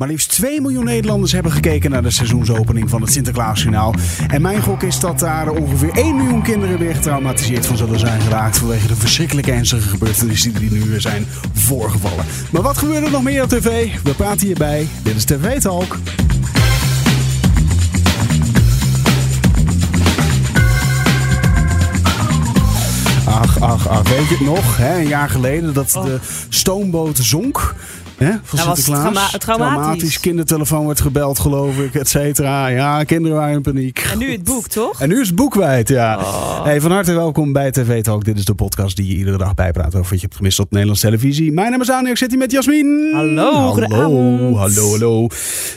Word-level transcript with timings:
Maar 0.00 0.08
liefst 0.08 0.28
2 0.28 0.60
miljoen 0.60 0.84
Nederlanders 0.84 1.32
hebben 1.32 1.52
gekeken 1.52 1.90
naar 1.90 2.02
de 2.02 2.10
seizoensopening 2.10 2.90
van 2.90 3.00
het 3.00 3.12
Sinterklaasjournaal. 3.12 3.94
En 4.28 4.42
mijn 4.42 4.62
gok 4.62 4.82
is 4.82 5.00
dat 5.00 5.18
daar 5.18 5.48
ongeveer 5.48 5.90
1 5.92 6.16
miljoen 6.16 6.42
kinderen 6.42 6.78
weer 6.78 6.94
getraumatiseerd 6.94 7.66
van 7.66 7.76
zullen 7.76 7.98
zijn 7.98 8.20
geraakt. 8.20 8.58
vanwege 8.58 8.86
de 8.86 8.96
verschrikkelijke 8.96 9.52
ernstige 9.52 9.88
gebeurtenissen 9.88 10.54
die 10.54 10.70
nu 10.70 10.80
weer 10.80 11.00
zijn 11.00 11.26
voorgevallen. 11.52 12.24
Maar 12.50 12.62
wat 12.62 12.78
gebeurt 12.78 13.04
er 13.04 13.10
nog 13.10 13.22
meer 13.22 13.42
op 13.42 13.48
tv? 13.48 13.88
We 14.02 14.14
praten 14.14 14.46
hierbij. 14.46 14.88
Dit 15.02 15.16
is 15.16 15.24
TV 15.24 15.60
Talk. 15.60 15.98
Ach, 23.24 23.60
ach, 23.60 23.88
ach. 23.88 24.08
Weet 24.08 24.28
je 24.28 24.34
het 24.34 24.46
nog? 24.46 24.76
Hè? 24.76 24.98
Een 24.98 25.08
jaar 25.08 25.28
geleden 25.28 25.74
dat 25.74 25.90
de 25.90 26.18
stoomboot 26.48 27.18
zonk. 27.18 27.74
Hè, 28.20 28.32
van 28.42 28.58
Sinterklaas. 28.76 29.30
trauma- 29.38 29.38
traumatisch. 29.38 30.20
Kindertelefoon 30.20 30.86
werd 30.86 31.00
gebeld, 31.00 31.38
geloof 31.38 31.78
ik, 31.78 31.94
et 31.94 32.08
cetera. 32.08 32.66
Ja, 32.66 33.04
kinderen 33.04 33.36
waren 33.36 33.54
in 33.54 33.62
paniek. 33.62 34.06
En 34.12 34.18
nu 34.18 34.30
het 34.32 34.44
boek, 34.44 34.66
toch? 34.66 35.00
En 35.00 35.08
nu 35.08 35.20
is 35.20 35.26
het 35.26 35.36
boek 35.36 35.50
kwijt, 35.50 35.88
ja. 35.88 36.18
Oh. 36.18 36.64
Hey, 36.64 36.80
van 36.80 36.90
harte 36.90 37.12
welkom 37.12 37.52
bij 37.52 37.70
TV 37.70 38.02
Talk. 38.02 38.24
Dit 38.24 38.38
is 38.38 38.44
de 38.44 38.54
podcast 38.54 38.96
die 38.96 39.06
je 39.06 39.14
iedere 39.16 39.38
dag 39.38 39.54
bijpraat 39.54 39.94
over 39.94 40.10
wat 40.10 40.20
je 40.20 40.26
hebt 40.26 40.34
gemist 40.36 40.58
op 40.58 40.70
Nederlandse 40.70 41.04
televisie. 41.06 41.52
Mijn 41.52 41.70
naam 41.70 41.80
is 41.80 41.90
Anne, 41.90 42.10
ik 42.10 42.16
zit 42.16 42.30
hier 42.30 42.38
met 42.38 42.50
Jasmin. 42.50 43.10
Hallo, 43.14 43.52
hallo, 43.52 44.54
hallo, 44.56 44.88
hallo. 44.90 45.26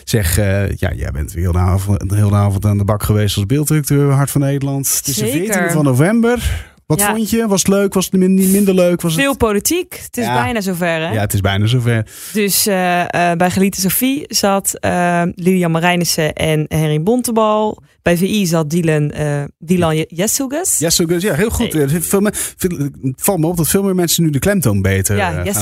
Zeg, 0.03 0.37
eh, 0.37 0.69
ja, 0.75 0.91
jij 0.95 1.11
bent 1.11 1.31
weer 1.33 1.51
de 1.51 1.57
avond, 1.57 2.09
de 2.09 2.15
hele 2.15 2.35
avond 2.35 2.65
aan 2.65 2.77
de 2.77 2.85
bak 2.85 3.03
geweest 3.03 3.35
als 3.35 3.45
beelddirecteur 3.45 4.11
Hart 4.11 4.31
van 4.31 4.41
Nederland. 4.41 4.95
Het 4.97 5.07
is 5.07 5.15
de 5.15 5.25
Zeker. 5.27 5.53
14e 5.69 5.73
van 5.73 5.83
november. 5.83 6.71
Wat 6.85 6.99
Ja. 6.99 7.15
vond 7.15 7.29
je? 7.29 7.47
Was 7.47 7.59
het 7.59 7.67
leuk? 7.71 7.93
Was 7.93 8.05
het 8.05 8.13
minder 8.29 8.73
leuk? 8.73 9.01
Was 9.01 9.13
Veel 9.15 9.29
het... 9.29 9.37
politiek. 9.37 9.99
Het 10.03 10.17
is 10.17 10.25
Ja. 10.25 10.43
bijna 10.43 10.61
zover, 10.61 10.87
hè? 10.87 11.11
Ja, 11.11 11.19
het 11.21 11.33
is 11.33 11.41
bijna 11.41 11.65
zover. 11.65 12.07
Dus 12.33 12.65
eh, 12.67 13.01
eh, 13.31 13.37
bij 13.37 13.51
Geliete 13.51 13.81
Sophie 13.81 14.23
zat 14.27 14.79
eh, 14.79 15.21
Lilian 15.35 15.71
Marijnissen 15.71 16.33
en 16.33 16.65
Henry 16.67 17.01
Bontebal. 17.03 17.81
Bij 18.01 18.17
VI 18.17 18.45
zat 18.45 18.69
Dylan, 18.69 19.11
eh 19.11 19.43
Dylan 19.57 19.95
Je- 19.95 20.05
Jesselgus. 20.09 20.77
Yes, 20.79 20.95
so 20.95 21.05
good. 21.05 21.21
Ja, 21.21 21.33
heel 21.33 21.49
goed. 21.49 21.73
Hey. 21.73 21.87
Veel 21.89 22.19
me- 22.21 22.31
veel- 22.33 22.77
Het 23.01 23.13
valt 23.15 23.39
me 23.39 23.47
op 23.47 23.57
dat 23.57 23.67
veel 23.67 23.83
meer 23.83 23.95
mensen 23.95 24.23
nu 24.23 24.29
de 24.29 24.39
klemtoon 24.39 24.81
beter 24.81 25.15
Ja. 25.15 25.43
Dus, 25.43 25.61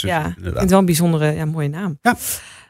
Ja, 0.00 0.34
inderdaad. 0.36 0.60
het 0.60 0.70
wel 0.70 0.78
een 0.78 0.84
bijzondere, 0.84 1.32
ja, 1.32 1.44
mooie 1.44 1.68
naam. 1.68 1.98
Ja. 2.02 2.16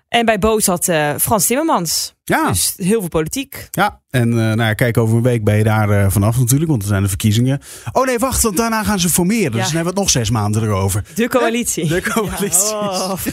En 0.08 0.24
bij 0.24 0.38
Bo 0.38 0.58
zat 0.60 0.84
Frans 1.18 1.46
Timmermans. 1.46 2.14
Ja. 2.30 2.48
Dus 2.48 2.74
heel 2.76 3.00
veel 3.00 3.08
politiek. 3.08 3.68
Ja, 3.70 4.00
en 4.10 4.28
eh, 4.30 4.34
nou 4.36 4.60
ja, 4.62 4.74
kijk, 4.74 4.96
over 4.98 5.16
een 5.16 5.22
week 5.22 5.44
ben 5.44 5.56
je 5.56 5.64
daar 5.64 5.90
eh, 5.90 6.10
vanaf 6.10 6.38
natuurlijk, 6.38 6.70
want 6.70 6.82
er 6.82 6.88
zijn 6.88 7.02
de 7.02 7.08
verkiezingen. 7.08 7.60
Oh 7.92 8.06
nee, 8.06 8.18
wacht, 8.18 8.42
want 8.42 8.56
daarna 8.56 8.82
gaan 8.82 9.00
ze 9.00 9.08
formeren. 9.08 9.50
Dus 9.52 9.60
Ja. 9.60 9.66
dan 9.66 9.74
hebben 9.74 9.82
we 9.82 9.88
het 9.88 9.98
nog 9.98 10.10
zes 10.10 10.30
maanden 10.30 10.62
erover. 10.62 11.04
De 11.14 11.28
coalitie. 11.28 11.88
De 11.88 12.02
coalities. 12.14 12.70
Ja, 12.70 12.76
oh. 12.78 13.12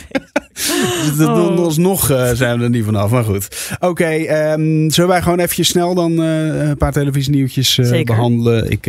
Dus 1.05 1.15
dat- 1.17 1.27
Oh. 1.37 1.57
Alsnog 1.57 2.09
eh, 2.09 2.29
zijn 2.33 2.57
we 2.57 2.63
er 2.63 2.69
niet 2.69 2.85
vanaf, 2.85 3.11
maar 3.11 3.23
goed. 3.23 3.75
Oké, 3.79 4.05
ehm, 4.05 4.89
zullen 4.89 5.09
wij 5.09 5.21
gewoon 5.21 5.39
eventjes 5.39 5.67
snel 5.67 5.95
dan 5.95 6.17
een 6.17 6.77
paar 6.77 6.91
televisienieuwtjes 6.91 7.77
eh, 7.77 8.03
behandelen. 8.03 8.71
Ik 8.71 8.83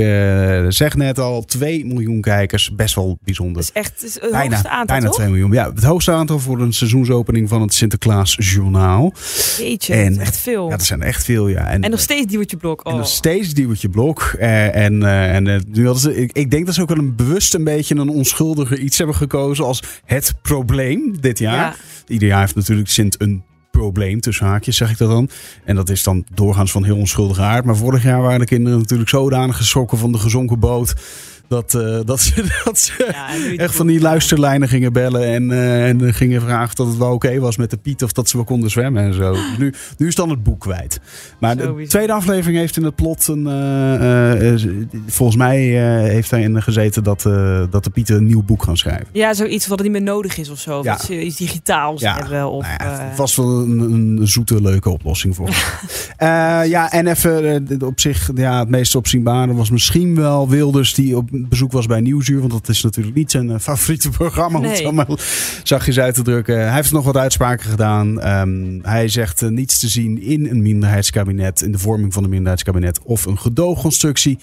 zeg 0.73 0.95
net 0.97 1.19
al, 1.19 1.45
2 1.45 1.87
miljoen 1.87 2.21
kijkers, 2.21 2.71
best 2.75 2.95
wel 2.95 3.19
bijzonder. 3.25 3.55
Dat 3.55 3.63
is 3.65 3.73
echt 3.73 4.05
is 4.05 4.15
het 4.15 4.31
Bijna, 4.31 4.51
hoogste 4.51 4.69
aantal, 4.69 4.87
bijna 4.87 5.07
toch? 5.07 5.15
2 5.15 5.29
miljoen. 5.29 5.53
Ja, 5.53 5.71
het 5.75 5.85
hoogste 5.85 6.13
aantal 6.13 6.39
voor 6.39 6.61
een 6.61 6.73
seizoensopening 6.73 7.49
van 7.49 7.61
het 7.63 7.75
Sinterklaas 7.75 8.37
Journaal. 8.39 9.13
Jeetje, 9.59 9.95
En- 9.99 10.13
dat 10.13 10.21
is 10.23 10.29
echt 10.29 10.37
veel. 10.39 10.65
Ja, 10.65 10.77
dat 10.77 10.87
zijn 10.87 11.03
echt 11.03 11.25
veel, 11.25 11.49
ja. 11.49 11.67
En 11.67 11.91
nog 11.91 12.01
steeds 12.01 12.27
Diewertje 12.27 12.57
Blok. 12.57 12.87
Oh. 12.87 12.93
En 12.93 12.99
nog 12.99 13.09
steeds 13.09 13.55
duwtje 13.55 13.89
blok. 13.89 14.35
Eh, 14.39 14.75
en 14.77 15.03
eh, 15.03 15.35
en 15.35 15.47
eh, 15.47 15.61
nu 15.69 15.85
hadden 15.85 16.03
ze, 16.03 16.17
ik, 16.17 16.33
ik 16.33 16.51
denk 16.51 16.67
dat 16.67 16.75
ze 16.75 16.83
ook 16.83 16.89
wel 16.89 16.99
een 16.99 17.17
bewust 17.17 17.55
een 17.55 17.65
beetje 17.65 17.95
een 17.95 18.09
onschuldiger 18.09 18.79
iets 18.79 18.99
hebben 18.99 19.17
gekozen 19.17 19.65
als 19.65 19.83
het 20.05 20.35
probleem 20.43 21.21
dit 21.21 21.39
jaar. 21.39 21.57
Ja. 21.57 21.75
Ieder 22.07 22.29
jaar 22.29 22.41
heeft 22.41 22.55
natuurlijk 22.55 22.89
Sint 22.89 23.21
een 23.21 23.43
probleem, 23.71 24.21
tussen 24.21 24.47
haakjes 24.47 24.77
zeg 24.77 24.91
ik 24.91 24.99
dat 24.99 25.11
dan. 25.11 25.31
En 25.65 25.75
dat 25.75 25.89
is 25.91 26.03
dan 26.03 26.25
doorgaans 26.35 26.71
van 26.71 26.85
heel 26.85 26.97
onschuldige 26.97 27.43
aard. 27.43 27.65
Maar 27.65 27.77
vorig 27.77 28.03
jaar 28.03 28.21
waren 28.21 28.41
de 28.41 28.47
kinderen 28.47 28.79
natuurlijk 28.79 29.09
zodanig 29.09 29.57
geschrokken 29.57 29.99
van 29.99 30.13
de 30.13 30.19
gezonken 30.19 30.59
boot. 30.59 30.95
Dat, 31.49 31.75
eh, 31.75 31.99
dat 32.05 32.21
ze, 32.21 32.45
dat 32.65 32.79
ze 32.79 33.07
Ja, 33.13 33.57
echt 33.57 33.75
van 33.75 33.87
die 33.87 33.97
ja. 33.97 34.03
luisterlijnen 34.03 34.69
gingen 34.69 34.93
bellen. 34.93 35.25
En, 35.25 35.51
eh, 35.51 35.89
en 35.89 36.15
gingen 36.15 36.41
vragen 36.41 36.65
of 36.67 36.75
dat 36.75 36.87
het 36.87 36.97
wel 36.97 37.13
oké 37.13 37.39
was 37.39 37.57
met 37.57 37.71
de 37.71 37.77
Piet. 37.77 38.03
Of 38.03 38.13
dat 38.13 38.29
ze 38.29 38.37
wel 38.37 38.45
konden 38.47 38.71
zwemmen 38.71 39.03
en 39.03 39.15
zo. 39.15 39.33
Dus 39.33 39.59
nu, 39.59 39.73
nu 39.97 40.07
is 40.07 40.15
dan 40.15 40.31
het 40.31 40.43
boek 40.43 40.61
kwijt. 40.61 41.01
Maar 41.41 41.57
de 41.57 41.85
tweede 41.89 42.13
aflevering 42.13 42.59
heeft 42.59 42.77
in 42.77 42.85
het 42.85 42.95
plot 42.95 43.29
een. 43.29 43.47
eh, 43.47 44.55
volgens 45.07 45.39
mij 45.39 45.59
heeft 46.09 46.31
daarin 46.31 46.63
gezeten 46.63 47.05
dat, 47.05 47.23
dat 47.71 47.85
de 47.85 47.91
Pieten 47.91 48.17
een 48.17 48.27
nieuw 48.27 48.43
boek 48.43 48.63
gaan 48.63 48.77
schrijven. 48.77 49.07
Ja, 49.13 49.35
zoiets 49.35 49.67
wat 49.67 49.83
niet 49.83 49.91
meer 49.93 50.03
nodig 50.03 50.39
is 50.39 50.51
of 50.51 50.59
zo. 50.59 50.79
Of 50.79 50.85
Ja. 50.85 50.95
iets, 50.95 51.11
iets 51.11 51.37
digitaals 51.37 52.03
hebben. 52.03 52.51
Of, 52.51 52.63
nou 52.79 52.91
ja, 52.91 52.99
het 53.09 53.19
was 53.19 53.37
wel 53.37 53.49
een, 53.61 53.79
een 53.81 54.29
zoete, 54.29 54.63
leuke 54.63 54.91
oplossing 54.91 55.35
voor 55.37 55.51
ja, 56.69 56.93
en 56.93 57.07
even 57.07 57.67
op 57.85 58.01
zich, 58.01 58.31
ja, 58.35 58.59
het 58.59 58.69
meest 58.69 58.95
opzienbare 58.95 59.55
was 59.55 59.71
misschien 59.71 60.15
wel 60.15 60.49
Wilders 60.49 60.95
die 60.95 61.17
op 61.17 61.29
bezoek 61.49 61.73
was 61.73 61.87
bij 61.87 62.01
Nieuwsuur. 62.01 62.39
Want 62.41 62.53
dat 62.53 62.69
is 62.69 62.83
natuurlijk 62.83 63.17
niet 63.17 63.31
zijn 63.31 63.51
eh, 63.51 63.59
favoriete 63.59 64.11
programma, 64.11 64.59
om 64.59 64.65
het 64.65 64.73
Nee. 64.73 64.83
zo 64.83 64.93
maar 64.93 65.07
zachtjes 65.63 65.99
uit 65.99 66.15
te 66.15 66.23
drukken. 66.23 66.57
Hij 66.61 66.75
heeft 66.75 66.93
nog 66.93 67.05
wat 67.05 67.17
uitspraken 67.17 67.71
gedaan. 67.71 68.21
Ehm, 68.21 68.79
hij 68.83 69.09
zegt 69.09 69.43
eh, 69.43 69.49
niets 69.49 69.79
te 69.79 69.89
zien 69.89 70.23
in 70.23 70.47
een 70.47 70.63
minderheidskabinet, 70.63 71.61
in 71.63 71.73
de 71.73 71.79
vorming 71.79 72.13
van 72.13 72.23
een 72.25 72.31
minderheidskabinet 72.31 73.03
of 73.03 73.25
een 73.27 73.39
gedoogconstructie. 73.39 74.39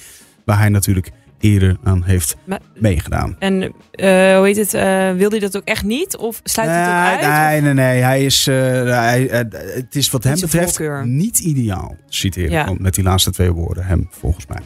Waar 0.45 0.59
hij 0.59 0.69
natuurlijk 0.69 1.11
eerder 1.39 1.77
aan 1.83 2.03
heeft 2.03 2.35
Maar- 2.45 2.59
meegedaan. 2.75 3.35
En 3.39 3.61
eh, 3.91 4.37
hoe 4.37 4.45
heet 4.45 4.55
het? 4.57 4.71
wilde 5.17 5.37
hij 5.37 5.39
dat 5.39 5.57
ook 5.57 5.65
echt 5.67 5.83
niet? 5.83 6.17
Of 6.17 6.39
sluit 6.43 6.69
hij 6.69 6.79
het 6.79 7.17
ook 7.17 7.23
uit? 7.31 7.51
Nee, 7.51 7.61
nee, 7.61 7.85
nee. 7.85 8.01
Hij 8.01 8.25
is, 8.25 8.45
hij, 8.45 9.27
het 9.75 9.95
is 9.95 10.09
wat 10.09 10.23
hem 10.23 10.39
betreft 10.39 10.75
voorkeur. 10.75 11.07
niet 11.07 11.39
ideaal, 11.39 11.95
citeer 12.07 12.43
ik 12.45 12.49
Ja. 12.51 12.73
met 12.77 12.95
die 12.95 13.03
laatste 13.03 13.31
twee 13.31 13.51
woorden. 13.51 13.85
Hem, 13.85 14.07
volgens 14.11 14.45
mij. 14.47 14.59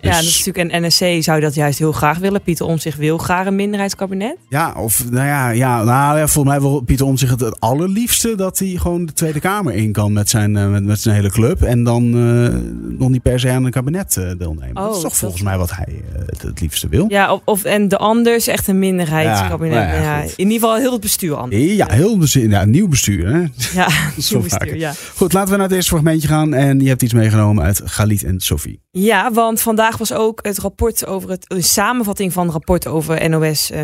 Ja, 0.00 0.08
Dus- 0.10 0.16
dat 0.20 0.28
is 0.28 0.44
natuurlijk 0.44 0.74
een 0.74 0.86
NSC 0.86 1.22
zou 1.24 1.40
dat 1.40 1.54
juist 1.54 1.78
heel 1.78 1.92
graag 1.92 2.18
willen. 2.18 2.42
Pieter 2.42 2.66
Omtzigt 2.66 2.98
wil 2.98 3.18
graag 3.18 3.46
een 3.46 3.54
minderheidskabinet. 3.56 4.36
Ja, 4.48 4.72
of 4.76 5.10
nou 5.10 5.26
ja, 5.26 5.48
ja, 5.50 5.82
nou 5.84 6.18
ja 6.18 6.26
volgens 6.26 6.54
mij 6.54 6.60
wil 6.62 6.80
Pieter 6.80 7.06
Omtzigt 7.06 7.30
het, 7.30 7.40
het 7.40 7.60
allerliefste 7.60 8.34
dat 8.34 8.58
hij 8.58 8.68
gewoon 8.68 9.06
de 9.06 9.12
Tweede 9.12 9.40
Kamer 9.40 9.74
in 9.74 9.92
kan 9.92 10.12
met 10.12 10.28
zijn, 10.30 10.56
eh, 10.56 10.68
met, 10.70 10.84
met 10.84 11.00
zijn 11.00 11.14
hele 11.14 11.30
club. 11.30 11.62
En 11.62 11.84
dan 11.84 12.04
eh, 12.04 12.54
nog 12.98 13.08
niet 13.08 13.22
per 13.22 13.40
se 13.40 13.50
aan 13.50 13.64
een 13.64 13.70
kabinet 13.70 14.16
eh, 14.16 14.30
deelnemen. 14.38 14.74
dat 14.74 14.84
is 14.90 14.96
Oh, 14.96 15.00
toch 15.02 15.02
dat- 15.02 15.16
volgens 15.16 15.42
mij 15.42 15.58
wat 15.58 15.70
hij 15.70 16.02
het, 16.26 16.42
het 16.42 16.60
liefste 16.60 16.88
wil. 16.88 17.04
Ja, 17.08 17.32
of, 17.32 17.40
of 17.44 17.64
en 17.64 17.88
de 17.88 17.96
anders 17.96 18.46
echt 18.46 18.66
een 18.68 18.78
minderheidskabinet. 18.78 19.74
Ja, 19.74 19.90
nou 19.90 20.02
ja, 20.02 20.20
in 20.22 20.30
ieder 20.36 20.52
geval 20.52 20.76
heel 20.76 20.92
het 20.92 21.00
bestuur 21.00 21.34
anders. 21.36 21.62
Ja, 21.62 21.86
heel 21.90 22.18
bestuur, 22.18 22.48
ja, 22.50 22.64
nieuw 22.64 22.88
bestuur. 22.88 23.26
Hè? 23.32 23.38
Ja, 23.80 23.88
nieuw 24.30 24.40
bestuur, 24.42 24.76
ja. 24.76 24.92
Goed, 25.16 25.32
laten 25.32 25.50
we 25.50 25.56
naar 25.56 25.66
het 25.66 25.74
eerste 25.76 25.90
fragmentje 25.90 26.28
gaan. 26.28 26.54
En 26.54 26.80
je 26.80 26.88
hebt 26.88 27.02
iets 27.02 27.12
meegenomen 27.12 27.64
uit 27.64 27.80
Galit 27.84 28.24
en 28.24 28.40
Sophie. 28.40 28.80
Ja, 28.90 29.32
want 29.32 29.60
vandaag 29.60 29.89
was 29.98 30.12
ook 30.12 30.38
het 30.42 30.58
rapport 30.58 31.06
over 31.06 31.30
het, 31.30 31.52
een 31.52 31.62
samenvatting 31.62 32.32
van 32.32 32.44
het 32.44 32.52
rapport 32.52 32.86
over 32.86 33.30
NOS 33.30 33.70
eh. 33.70 33.82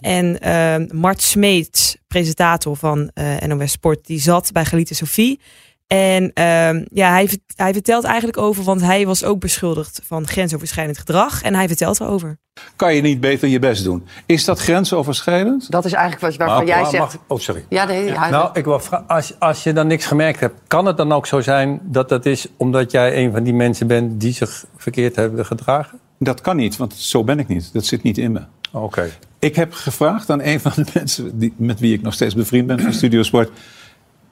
En 0.00 0.40
eh, 0.40 0.90
Mart 0.90 1.22
Smeets, 1.22 1.96
presentator 2.06 2.76
van 2.76 3.10
eh, 3.14 3.36
NOS 3.36 3.70
Sport, 3.70 4.06
die 4.06 4.20
zat 4.20 4.52
bij 4.52 4.64
Galiete 4.64 4.94
Sophie. 4.94 5.40
En 5.86 6.30
ehm, 6.34 6.84
ja, 6.92 7.10
hij, 7.10 7.28
hij 7.56 7.72
vertelt 7.72 8.04
eigenlijk 8.04 8.38
over, 8.38 8.64
want 8.64 8.80
hij 8.80 9.06
was 9.06 9.24
ook 9.24 9.40
beschuldigd 9.40 10.00
van 10.04 10.26
grensoverschrijdend 10.26 10.98
gedrag. 10.98 11.42
En 11.42 11.54
hij 11.54 11.66
vertelt 11.68 12.00
erover. 12.00 12.38
kan 12.76 12.94
je 12.94 13.00
niet 13.02 13.20
beter 13.20 13.48
je 13.48 13.58
best 13.58 13.84
doen. 13.84 14.06
Is 14.26 14.44
dat 14.44 14.58
grensoverschrijdend? 14.58 15.70
Dat 15.70 15.84
is 15.84 15.92
eigenlijk 15.92 16.22
wat, 16.22 16.36
waarvan 16.36 16.56
Maar- 16.56 16.66
jij 16.66 16.80
maar- 16.82 16.90
zegt. 16.90 17.02
mag- 17.02 17.16
oh, 17.26 17.38
sorry. 17.38 17.64
Ja, 17.68 17.84
nee, 17.84 18.10
Nou, 18.12 18.50
ik 18.52 18.64
wil 18.64 18.80
vragen, 18.80 19.06
als, 19.08 19.34
als 19.38 19.62
je 19.62 19.72
dan 19.72 19.86
niks 19.86 20.06
gemerkt 20.06 20.40
hebt, 20.40 20.60
kan 20.66 20.86
het 20.86 20.96
dan 20.96 21.12
ook 21.12 21.26
zo 21.26 21.40
zijn 21.40 21.80
dat 21.82 22.08
dat 22.08 22.26
is 22.26 22.46
omdat 22.56 22.90
jij 22.90 23.24
een 23.24 23.32
van 23.32 23.42
die 23.42 23.54
mensen 23.54 23.86
bent 23.86 24.20
die 24.20 24.32
zich 24.32 24.64
verkeerd 24.76 25.16
hebben 25.16 25.46
gedragen? 25.46 25.98
Dat 26.18 26.40
kan 26.40 26.56
niet, 26.56 26.76
want 26.76 26.94
zo 26.94 27.24
ben 27.24 27.38
ik 27.38 27.48
niet. 27.48 27.72
Dat 27.72 27.84
zit 27.84 28.02
niet 28.02 28.18
in 28.18 28.32
me. 28.32 28.40
Oké. 28.72 29.10
Ik 29.38 29.56
heb 29.56 29.72
gevraagd 29.72 30.30
aan 30.30 30.42
een 30.42 30.60
van 30.60 30.72
de 30.74 30.84
mensen 30.94 31.38
die, 31.38 31.54
met 31.56 31.80
wie 31.80 31.94
ik 31.94 32.02
nog 32.02 32.12
steeds 32.14 32.34
bevriend 32.34 32.66
ben 32.66 32.80
van 32.80 32.92
Studio 32.92 33.22
Sport. 33.22 33.50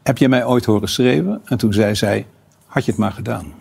Heb 0.05 0.19
je 0.19 0.29
mij 0.29 0.45
ooit 0.47 0.65
horen 0.65 0.89
schreeuwen? 0.89 1.41
En 1.45 1.59
toen 1.59 1.73
zei 1.73 1.95
zij, 1.95 2.27
had 2.67 2.85
je 2.85 2.91
het 2.91 3.01
maar 3.01 3.13
gedaan. 3.13 3.53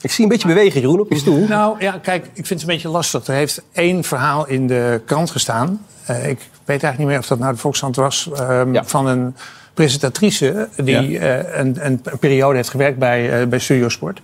Ik 0.00 0.10
zie 0.10 0.24
een 0.24 0.30
beetje 0.30 0.48
bewegen, 0.48 0.80
Jeroen, 0.80 1.00
op 1.00 1.10
je 1.10 1.18
stoel. 1.18 1.46
Nou 1.46 1.76
ja, 1.78 1.98
kijk, 2.02 2.24
ik 2.24 2.46
vind 2.46 2.48
het 2.48 2.60
een 2.60 2.66
beetje 2.74 2.88
lastig. 2.88 3.26
Er 3.26 3.34
heeft 3.34 3.62
één 3.72 4.04
verhaal 4.04 4.46
in 4.46 4.66
de 4.66 5.00
krant 5.06 5.30
gestaan. 5.30 5.86
Eh, 6.06 6.16
ik 6.28 6.38
weet 6.38 6.82
eigenlijk 6.82 6.98
niet 6.98 7.06
meer 7.06 7.18
of 7.18 7.26
dat 7.26 7.38
nou 7.38 7.52
de 7.52 7.58
Volkskrant 7.58 7.96
was. 7.96 8.30
ehm, 8.36 8.72
Ja. 8.72 8.84
Van 8.84 9.06
een 9.06 9.36
presentatrice 9.74 10.68
die 10.76 11.18
eh, 11.18 11.58
een, 11.60 11.86
een, 11.86 12.00
een 12.04 12.18
periode 12.18 12.56
heeft 12.56 12.68
gewerkt 12.68 12.98
bij, 12.98 13.40
eh 13.40 13.46
bij 13.46 13.58
Studiosport. 13.58 14.20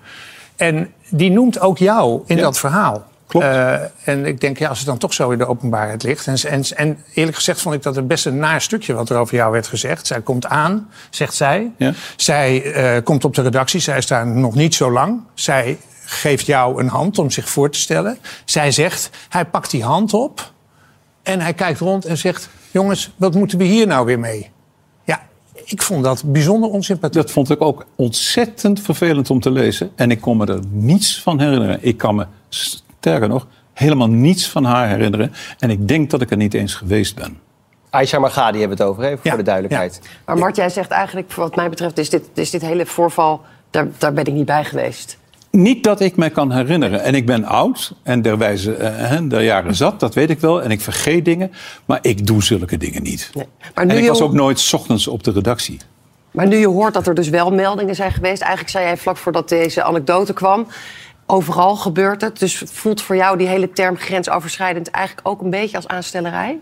En 0.56 0.92
die 1.08 1.30
noemt 1.30 1.60
ook 1.60 1.78
jou 1.78 2.22
in 2.26 2.36
Ja. 2.36 2.42
dat 2.42 2.58
verhaal. 2.58 3.08
Klopt. 3.30 3.46
Eh, 3.46 3.74
en 4.04 4.26
ik 4.26 4.40
denk, 4.40 4.58
ja, 4.58 4.68
als 4.68 4.78
het 4.78 4.86
dan 4.86 4.98
toch 4.98 5.12
zo 5.12 5.30
in 5.30 5.38
de 5.38 5.46
openbaarheid 5.46 6.02
ligt. 6.02 6.26
En, 6.26 6.34
en, 6.34 6.64
en 6.76 6.98
eerlijk 7.14 7.36
gezegd 7.36 7.60
vond 7.60 7.74
ik 7.74 7.82
dat 7.82 7.96
het 7.96 8.08
best 8.08 8.26
een 8.26 8.38
naar 8.38 8.60
stukje 8.60 8.92
wat 8.92 9.10
er 9.10 9.16
over 9.16 9.34
jou 9.34 9.52
werd 9.52 9.66
gezegd. 9.66 10.06
Zij 10.06 10.20
komt 10.20 10.46
aan, 10.46 10.90
zegt 11.10 11.34
zij. 11.34 11.72
Ja. 11.76 11.92
Zij 12.16 12.72
eh, 12.72 13.02
komt 13.04 13.24
op 13.24 13.34
de 13.34 13.42
redactie, 13.42 13.80
zij 13.80 13.98
is 13.98 14.06
daar 14.06 14.26
nog 14.26 14.54
niet 14.54 14.74
zo 14.74 14.92
lang. 14.92 15.20
Zij 15.34 15.78
geeft 16.04 16.46
jou 16.46 16.80
een 16.80 16.88
hand 16.88 17.18
om 17.18 17.30
zich 17.30 17.48
voor 17.48 17.70
te 17.70 17.78
stellen. 17.78 18.18
Zij 18.44 18.70
zegt, 18.70 19.10
hij 19.28 19.44
pakt 19.44 19.70
die 19.70 19.84
hand 19.84 20.14
op 20.14 20.52
en 21.22 21.40
hij 21.40 21.54
kijkt 21.54 21.80
rond 21.80 22.04
en 22.04 22.18
zegt... 22.18 22.48
jongens, 22.70 23.12
wat 23.16 23.34
moeten 23.34 23.58
we 23.58 23.64
hier 23.64 23.86
nou 23.86 24.06
weer 24.06 24.18
mee? 24.18 24.50
ik 25.64 25.82
vond 25.82 26.04
dat 26.04 26.22
bijzonder 26.32 26.70
onsympathiek. 26.70 27.22
Dat 27.22 27.30
vond 27.30 27.50
ik 27.50 27.62
ook 27.62 27.86
ontzettend 27.96 28.80
vervelend 28.80 29.30
om 29.30 29.40
te 29.40 29.50
lezen. 29.50 29.90
En 29.94 30.10
ik 30.10 30.20
kon 30.20 30.36
me 30.36 30.46
er 30.46 30.60
niets 30.70 31.22
van 31.22 31.40
herinneren. 31.40 31.78
Ik 31.82 31.96
kan 31.96 32.14
me, 32.14 32.26
sterker 33.00 33.28
nog, 33.28 33.46
helemaal 33.72 34.08
niets 34.08 34.48
van 34.48 34.64
haar 34.64 34.88
herinneren. 34.88 35.32
En 35.58 35.70
ik 35.70 35.88
denk 35.88 36.10
dat 36.10 36.20
ik 36.20 36.30
er 36.30 36.36
niet 36.36 36.54
eens 36.54 36.74
geweest 36.74 37.14
ben. 37.14 37.38
Aisha 37.90 38.18
Margadi 38.18 38.58
hebben 38.58 38.76
we 38.76 38.82
het 38.82 38.92
over, 38.92 39.04
hè, 39.04 39.16
voor 39.18 39.36
de 39.36 39.42
duidelijkheid. 39.42 40.00
Maar 40.26 40.38
Mart, 40.38 40.56
jij 40.56 40.68
zegt 40.68 40.90
eigenlijk, 40.90 41.32
wat 41.32 41.56
mij 41.56 41.68
betreft, 41.68 41.98
is 41.98 42.10
dit, 42.10 42.28
is 42.34 42.50
dit 42.50 42.62
hele 42.62 42.86
voorval, 42.86 43.40
daar, 43.70 43.88
daar 43.98 44.12
ben 44.12 44.24
ik 44.24 44.32
niet 44.32 44.46
bij 44.46 44.64
geweest. 44.64 45.18
Niet 45.50 45.84
dat 45.84 46.00
ik 46.00 46.16
mij 46.16 46.30
kan 46.30 46.52
herinneren. 46.52 47.02
En 47.02 47.14
ik 47.14 47.26
ben 47.26 47.44
oud 47.44 47.94
en 48.02 48.22
der, 48.22 48.38
wijze, 48.38 48.74
eh, 48.74 49.08
hè, 49.08 49.26
der 49.26 49.42
jaren 49.42 49.74
zat, 49.74 50.00
dat 50.00 50.14
weet 50.14 50.30
ik 50.30 50.40
wel. 50.40 50.62
En 50.62 50.70
ik 50.70 50.80
vergeet 50.80 51.24
dingen, 51.24 51.52
maar 51.84 51.98
ik 52.02 52.26
doe 52.26 52.42
zulke 52.42 52.76
dingen 52.76 53.02
niet. 53.02 53.30
Nee. 53.34 53.46
Maar, 53.74 53.84
nu 53.84 53.90
En 53.90 53.96
ik 53.96 54.02
je, 54.02 54.08
was 54.08 54.20
ook 54.20 54.32
nooit 54.32 54.60
's 54.60 54.72
ochtends 54.72 55.06
op 55.06 55.24
de 55.24 55.30
redactie. 55.30 55.78
maar 56.30 56.46
nu 56.46 56.56
je 56.56 56.66
hoort 56.66 56.94
dat 56.94 57.06
er 57.06 57.14
dus 57.14 57.28
wel 57.28 57.50
meldingen 57.50 57.94
zijn 57.94 58.12
geweest... 58.12 58.40
eigenlijk 58.40 58.70
zei 58.70 58.84
jij 58.84 58.96
vlak 58.96 59.16
voordat 59.16 59.48
deze 59.48 59.82
anekdote 59.82 60.32
kwam... 60.32 60.66
overal 61.30 61.76
gebeurt 61.76 62.20
het. 62.20 62.38
Dus 62.38 62.62
voelt 62.66 63.02
voor 63.02 63.16
jou 63.16 63.38
die 63.38 63.46
hele 63.46 63.72
term 63.72 63.96
grensoverschrijdend... 63.96 64.90
eigenlijk 64.90 65.28
ook 65.28 65.40
een 65.40 65.50
beetje 65.50 65.76
als 65.76 65.88
aanstellerij? 65.88 66.58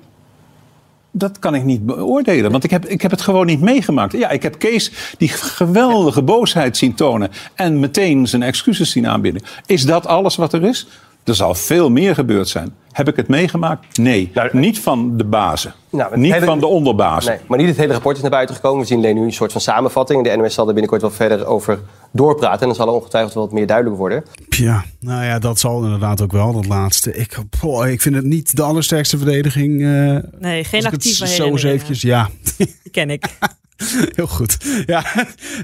Dat 1.10 1.38
kan 1.38 1.54
ik 1.54 1.64
niet 1.64 1.86
beoordelen, 1.86 2.50
want 2.50 2.64
ik 2.64 2.70
heb, 2.70 2.86
ik 2.86 3.02
heb 3.02 3.10
het 3.10 3.20
gewoon 3.20 3.46
niet 3.46 3.60
meegemaakt. 3.60 4.12
Ja, 4.12 4.30
ik 4.30 4.42
heb 4.42 4.58
Kees 4.58 5.14
die 5.18 5.28
geweldige 5.28 6.22
boosheid 6.22 6.76
zien 6.76 6.94
tonen 6.94 7.30
en 7.54 7.80
meteen 7.80 8.26
zijn 8.26 8.42
excuses 8.42 8.90
zien 8.90 9.08
aanbieden. 9.08 9.42
Is 9.66 9.84
dat 9.84 10.06
alles 10.06 10.36
wat 10.36 10.52
er 10.52 10.64
is? 10.64 10.86
Er 11.24 11.34
zal 11.34 11.54
veel 11.54 11.90
meer 11.90 12.14
gebeurd 12.14 12.48
zijn. 12.48 12.74
Heb 12.92 13.08
ik 13.08 13.16
het 13.16 13.28
meegemaakt? 13.28 13.98
Nee. 13.98 14.30
Nou, 14.34 14.48
niet 14.52 14.78
van 14.78 15.16
de 15.16 15.24
bazen. 15.24 15.74
Nou, 15.90 16.18
niet 16.18 16.32
hele- 16.32 16.46
van 16.46 16.58
de 16.60 16.66
onderbazen. 16.66 17.30
Nee, 17.32 17.40
maar 17.46 17.58
niet 17.58 17.66
het 17.68 17.76
hele 17.76 17.92
rapport 17.92 18.16
is 18.16 18.22
naar 18.22 18.30
buiten 18.30 18.54
gekomen. 18.54 18.80
We 18.80 18.86
zien 18.86 18.98
alleen 18.98 19.14
nu 19.14 19.22
een 19.22 19.32
soort 19.32 19.52
van 19.52 19.60
samenvatting. 19.60 20.24
De 20.24 20.36
NOS 20.36 20.54
zal 20.54 20.66
er 20.66 20.72
binnenkort 20.72 21.00
wel 21.02 21.10
verder 21.10 21.46
over 21.46 21.78
doorpraten. 22.12 22.60
En 22.60 22.66
dan 22.66 22.74
zal 22.76 22.86
er 22.88 22.92
ongetwijfeld 22.92 23.34
wel 23.34 23.42
wat 23.44 23.52
meer 23.52 23.66
duidelijk 23.66 23.96
worden. 23.96 24.24
Ja, 24.48 24.84
nou 25.00 25.24
ja, 25.24 25.38
dat 25.38 25.58
zal 25.58 25.82
inderdaad 25.84 26.22
ook 26.22 26.32
wel, 26.32 26.52
dat 26.52 26.66
laatste. 26.66 27.12
Ik, 27.14 27.36
boah, 27.60 27.88
ik 27.88 28.00
vind 28.00 28.14
het 28.14 28.24
niet 28.24 28.56
de 28.56 28.62
allersterkste 28.62 29.16
verdediging. 29.16 29.82
eh, 29.82 30.16
Nee, 30.40 30.64
geen 30.64 30.86
actieve 30.86 31.26
Zo 31.26 31.44
eens 31.46 31.62
eventjes, 31.62 32.02
ja. 32.02 32.28
Die 32.56 32.74
ken 32.90 33.10
ik. 33.10 33.24
Heel 34.16 34.26
goed. 34.26 34.56
Ja, 34.86 35.04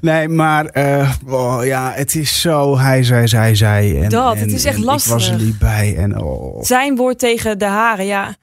nee, 0.01 0.29
maar 0.29 0.67
eh, 0.67 1.13
oh, 1.27 1.65
ja, 1.65 1.93
het 1.95 2.15
is 2.15 2.41
zo. 2.41 2.79
Hij 2.79 3.03
zei, 3.03 3.29
zij, 3.29 3.55
zij. 3.55 4.03
En, 4.03 4.09
Dat, 4.09 4.35
en, 4.35 4.41
het 4.41 4.53
is 4.53 4.65
echt 4.65 4.77
en 4.77 4.83
Ik 4.83 4.89
was 4.89 5.05
er 5.05 5.13
lastig. 5.13 5.39
niet 5.39 5.59
bij. 5.59 5.97
En, 5.97 6.23
oh. 6.23 6.63
Zijn 6.63 6.97
woord 6.97 7.19
tegen 7.19 7.59
de 7.59 7.65
haren, 7.65 8.07
ja. 8.07 8.37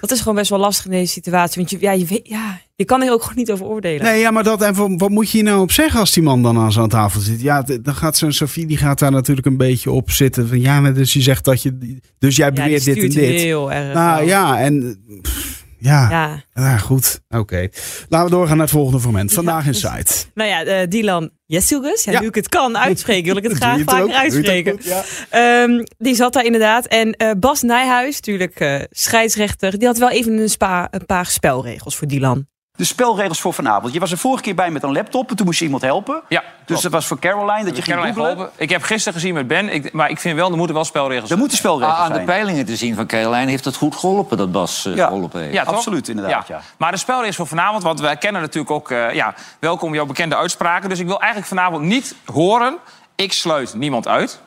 Dat 0.00 0.10
is 0.10 0.18
gewoon 0.18 0.34
best 0.34 0.50
wel 0.50 0.58
lastig 0.58 0.84
in 0.84 0.90
deze 0.90 1.12
situatie. 1.12 1.56
Want 1.56 1.70
je, 1.70 1.76
ja, 1.80 1.92
je, 1.92 2.04
weet, 2.04 2.28
ja, 2.28 2.60
je 2.74 2.84
kan 2.84 3.02
er 3.02 3.12
ook 3.12 3.22
gewoon 3.22 3.36
niet 3.36 3.50
over 3.50 3.66
oordelen. 3.66 4.02
Nee, 4.02 4.20
ja, 4.20 4.30
maar 4.30 4.44
dat, 4.44 4.62
en 4.62 4.98
wat, 4.98 5.10
moet 5.10 5.30
je 5.30 5.36
hier 5.36 5.46
nou 5.46 5.60
op 5.60 5.72
zeggen 5.72 6.00
als 6.00 6.12
die 6.12 6.22
man 6.22 6.42
dan 6.42 6.58
aan 6.58 6.72
zo'n 6.72 6.88
tafel 6.88 7.20
zit? 7.20 7.40
Ja, 7.40 7.62
dan 7.82 7.94
gaat 7.94 8.16
zo'n 8.16 8.32
Sophie, 8.32 8.66
die 8.66 8.76
gaat 8.76 8.98
daar 8.98 9.10
natuurlijk 9.10 9.46
een 9.46 9.56
beetje 9.56 9.90
op 9.90 10.10
zitten. 10.10 10.48
Van, 10.48 10.60
ja, 10.60 10.90
dus 10.90 11.12
je 11.12 11.22
zegt 11.22 11.44
dat 11.44 11.62
je. 11.62 11.98
Dus 12.18 12.36
jij 12.36 12.46
ja, 12.46 12.52
beweert 12.52 12.84
dit 12.84 12.96
en 12.96 13.08
dit. 13.08 13.40
heel 13.40 13.72
erg. 13.72 13.94
Nou 13.94 14.18
wel. 14.18 14.26
ja, 14.26 14.60
en. 14.60 15.04
pff, 15.22 15.43
ja, 15.84 16.10
ja. 16.10 16.42
ja. 16.54 16.76
goed. 16.78 17.20
Oké. 17.28 17.68
Laten 18.08 18.28
we 18.30 18.36
doorgaan 18.36 18.56
naar 18.56 18.66
het 18.66 18.74
volgende 18.74 19.00
fragment. 19.00 19.32
Vandaag 19.32 19.66
in 19.66 19.72
dus- 19.72 19.80
Site. 19.80 20.12
Nou 20.34 20.48
ja, 20.48 20.64
eh, 20.64 20.88
Dylan 20.88 21.30
Jessilgus, 21.46 22.04
ja, 22.04 22.12
Ja. 22.12 22.20
nu 22.20 22.26
ik 22.26 22.34
het 22.34 22.48
kan 22.48 22.78
uitspreken, 22.78 23.24
wil 23.24 23.36
ik 23.36 23.42
het 23.42 23.52
graag 23.62 23.76
het 23.78 23.90
vaker 23.90 24.04
ook 24.04 24.12
uitspreken. 24.12 24.72
goed? 24.72 24.84
Ja. 24.84 25.02
Ehm, 25.30 25.84
die 25.98 26.14
zat 26.14 26.32
daar 26.32 26.44
inderdaad. 26.44 26.86
En 26.86 27.12
eh, 27.12 27.30
Bas 27.38 27.62
Nijhuis, 27.62 28.14
natuurlijk 28.14 28.60
eh, 28.60 28.80
scheidsrechter, 28.90 29.78
die 29.78 29.86
had 29.86 29.98
wel 29.98 30.10
even 30.10 30.32
een, 30.38 30.48
spa, 30.50 30.88
een 30.90 31.06
paar 31.06 31.26
spelregels 31.26 31.96
voor 31.96 32.06
Dylan. 32.08 32.46
De 32.76 32.84
spelregels 32.84 33.40
voor 33.40 33.52
vanavond. 33.54 33.92
Je 33.92 34.00
was 34.00 34.10
er 34.10 34.18
vorige 34.18 34.42
keer 34.42 34.54
bij 34.54 34.70
met 34.70 34.82
een 34.82 34.92
laptop 34.92 35.30
en 35.30 35.36
toen 35.36 35.46
moest 35.46 35.58
je 35.58 35.64
iemand 35.64 35.82
helpen. 35.82 36.22
Ja, 36.28 36.40
Dus 36.40 36.48
klopt. 36.66 36.82
dat 36.82 36.92
was 36.92 37.06
voor 37.06 37.18
Caroline 37.18 37.64
dat 37.64 37.76
je 37.76 37.82
ging 37.82 37.96
Caroline 37.96 38.14
googlen. 38.14 38.32
geholpen. 38.36 38.62
Ik 38.62 38.70
heb 38.70 38.82
gisteren 38.82 39.12
gezien 39.20 39.34
met 39.34 39.46
Ben, 39.46 39.68
ik, 39.68 39.92
maar 39.92 40.10
ik 40.10 40.18
vind 40.18 40.36
wel, 40.36 40.50
er 40.50 40.56
moeten 40.56 40.74
wel 40.74 40.84
spelregels 40.84 41.30
Er 41.30 41.38
moeten 41.38 41.56
spelregels 41.56 41.92
Ah, 41.96 42.00
aan 42.02 42.08
de 42.08 42.14
zijn. 42.14 42.26
peilingen 42.26 42.64
te 42.66 42.76
zien 42.76 42.94
van 42.94 43.06
Caroline 43.06 43.50
heeft 43.50 43.64
het 43.64 43.76
goed 43.76 43.96
geholpen 43.96 44.36
dat 44.36 44.52
Bas 44.52 44.86
eh, 44.86 44.94
Ja. 44.96 45.06
geholpen 45.06 45.40
heeft. 45.40 45.52
Ja, 45.54 45.64
toch? 45.64 45.74
Absoluut, 45.74 46.08
inderdaad, 46.08 46.46
ja. 46.48 46.60
Maar 46.76 46.90
de 46.92 46.96
spelregels 46.98 47.36
voor 47.36 47.46
vanavond, 47.46 47.82
want 47.82 48.00
wij 48.00 48.16
kennen 48.16 48.40
natuurlijk 48.42 48.70
ook... 48.72 48.90
eh, 48.90 49.14
ja, 49.14 49.34
welkom 49.58 49.94
jouw 49.94 50.06
bekende 50.06 50.36
uitspraken. 50.36 50.88
Dus 50.88 50.98
ik 50.98 51.06
wil 51.06 51.18
eigenlijk 51.20 51.48
vanavond 51.48 51.82
niet 51.84 52.14
horen... 52.26 52.76
ik 53.14 53.32
sluit 53.32 53.74
niemand 53.74 54.08
uit. 54.08 54.40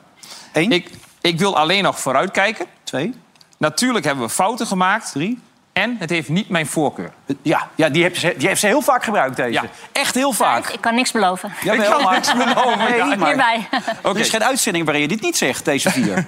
Eén, 0.54 0.72
Ik, 0.72 0.90
ik 1.22 1.40
wil 1.40 1.58
alleen 1.58 1.84
nog 1.84 2.00
vooruitkijken. 2.00 2.66
twee, 2.84 3.14
Natuurlijk 3.58 4.06
hebben 4.06 4.24
we 4.26 4.30
fouten 4.34 4.68
gemaakt. 4.68 5.12
drie. 5.12 5.40
En 5.78 5.96
het 6.00 6.10
heeft 6.10 6.30
niet 6.30 6.50
mijn 6.50 6.68
voorkeur. 6.68 7.12
Ja, 7.42 7.68
ja 7.76 7.90
die, 7.90 8.02
heeft 8.04 8.20
ze, 8.20 8.34
die 8.38 8.48
heeft 8.48 8.60
ze 8.60 8.68
heel 8.68 8.82
vaak 8.82 9.04
gebruikt, 9.04 9.36
deze. 9.36 9.52
Ja. 9.52 9.64
Echt 9.92 10.16
heel 10.16 10.32
vaak. 10.32 10.68
Ik 10.68 10.82
kan 10.82 10.96
niks 10.96 11.12
beloven. 11.12 11.54
Jawel, 11.64 12.02
maar, 12.02 12.22
nee, 12.78 13.16
maar 13.18 13.28
Hierbij. 13.28 13.68
er 14.04 14.18
is 14.20 14.30
geen 14.30 14.44
uitzending 14.44 14.86
waarin 14.86 15.02
je 15.04 15.08
dit 15.10 15.22
niet 15.22 15.38
zegt, 15.38 15.66
deze 15.66 15.90
vier. 15.92 16.26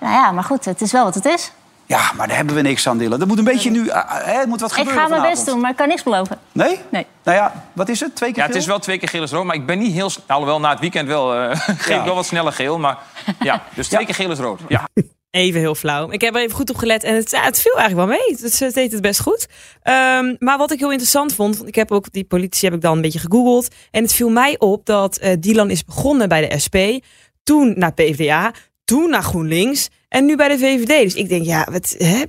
Nou 0.00 0.12
ja, 0.12 0.30
maar 0.32 0.44
goed, 0.44 0.64
het 0.64 0.80
is 0.80 0.92
wel 0.92 1.04
wat 1.04 1.14
het 1.14 1.24
is. 1.24 1.52
ja, 1.86 2.00
maar 2.16 2.26
daar 2.26 2.36
hebben 2.36 2.54
we 2.54 2.60
niks 2.60 2.88
aan, 2.88 2.98
Dylan. 2.98 3.20
Er 3.20 3.26
moet 3.26 3.38
een 3.38 3.44
beetje 3.44 3.70
nu... 3.70 3.88
eh, 3.88 4.02
hè, 4.08 4.32
er 4.32 4.48
moet 4.48 4.60
wat 4.60 4.70
Ik 4.70 4.76
gebeuren 4.76 5.02
ga 5.02 5.08
mijn 5.08 5.22
best 5.22 5.46
doen, 5.46 5.60
maar 5.60 5.70
ik 5.70 5.76
kan 5.76 5.88
niks 5.88 6.02
beloven. 6.02 6.38
Nee? 6.52 6.80
Nee. 6.88 7.06
Nou 7.24 7.36
ja, 7.36 7.52
wat 7.72 7.88
is 7.88 8.00
het? 8.00 8.16
Twee 8.16 8.32
keer 8.32 8.42
Ja, 8.42 8.46
het 8.48 8.56
is 8.56 8.66
wel 8.66 8.78
twee 8.78 8.98
keer 8.98 9.08
geel 9.08 9.22
is 9.22 9.30
rood, 9.30 9.44
maar 9.44 9.54
ik 9.54 9.66
ben 9.66 9.78
niet 9.78 9.92
heel... 9.92 10.10
Alhoewel, 10.26 10.60
na 10.60 10.70
het 10.70 10.80
weekend 10.80 11.08
wel, 11.08 11.34
eh 11.34 11.56
geef 11.56 11.86
Ja. 11.88 11.98
ik 11.98 12.04
wel 12.04 12.14
wat 12.14 12.26
sneller 12.26 12.52
geel. 12.52 12.78
Maar 12.78 12.98
ja, 13.40 13.62
dus 13.74 13.86
twee 13.86 14.00
Ja. 14.00 14.06
keer 14.06 14.14
geel 14.14 14.30
is 14.30 14.38
rood. 14.38 14.60
Ja. 14.68 14.88
Even 15.30 15.60
heel 15.60 15.74
flauw. 15.74 16.10
Ik 16.10 16.20
heb 16.20 16.34
er 16.34 16.40
even 16.40 16.56
goed 16.56 16.70
op 16.70 16.76
gelet 16.76 17.04
en 17.04 17.14
het, 17.14 17.30
ja, 17.30 17.42
het 17.42 17.60
viel 17.60 17.76
eigenlijk 17.78 18.08
wel 18.08 18.18
mee. 18.18 18.36
Het, 18.36 18.58
het 18.58 18.74
deed 18.74 18.92
het 18.92 19.02
best 19.02 19.20
goed. 19.20 19.48
Ehm, 19.82 20.34
maar 20.38 20.58
wat 20.58 20.70
ik 20.70 20.78
heel 20.78 20.90
interessant 20.90 21.34
vond, 21.34 21.56
want 21.56 21.68
ik 21.68 21.74
heb 21.74 21.90
ook 21.92 22.12
die 22.12 22.24
politie 22.24 22.68
heb 22.68 22.76
ik 22.76 22.82
dan 22.82 22.96
een 22.96 23.02
beetje 23.02 23.18
gegoogeld. 23.18 23.74
En 23.90 24.02
het 24.02 24.12
viel 24.12 24.28
mij 24.28 24.58
op 24.58 24.86
dat 24.86 25.16
eh, 25.16 25.36
Dylan 25.40 25.70
is 25.70 25.84
begonnen 25.84 26.28
bij 26.28 26.48
de 26.48 26.58
SP, 26.64 26.76
toen 27.42 27.74
naar 27.76 27.94
PvdA, 27.94 28.52
toen 28.84 29.10
naar 29.10 29.22
GroenLinks 29.22 29.88
en 30.08 30.24
nu 30.24 30.36
bij 30.36 30.48
de 30.48 30.58
VVD. 30.58 31.02
Dus 31.02 31.14
ik 31.14 31.28
denk, 31.28 31.44
ja, 31.44 31.68
wat, 31.70 31.94
hè? 31.98 32.22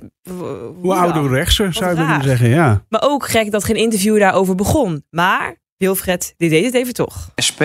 Hoe 0.80 0.94
dan? 0.94 1.12
ouderrechtser 1.12 1.72
zou 1.72 1.90
je 1.90 1.96
kunnen 1.96 2.22
zeggen, 2.22 2.48
ja. 2.48 2.84
Maar 2.88 3.02
ook 3.04 3.28
gek 3.28 3.50
dat 3.50 3.64
geen 3.64 3.76
interview 3.76 4.18
daarover 4.18 4.54
begon. 4.54 5.04
Maar 5.10 5.56
Wilfred, 5.76 6.34
die 6.36 6.48
deed 6.48 6.64
het 6.64 6.74
even 6.74 6.94
toch. 6.94 7.30
SP, 7.46 7.62